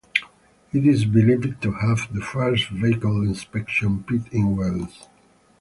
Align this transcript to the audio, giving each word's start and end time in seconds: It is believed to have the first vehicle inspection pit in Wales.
It 0.73 0.83
is 0.87 1.05
believed 1.05 1.61
to 1.61 1.71
have 1.73 2.11
the 2.11 2.21
first 2.21 2.69
vehicle 2.69 3.21
inspection 3.21 4.03
pit 4.03 4.21
in 4.31 4.55
Wales. 4.55 5.07